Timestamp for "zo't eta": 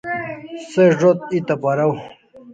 0.99-1.55